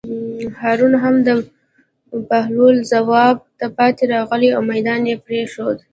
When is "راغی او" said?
4.13-4.61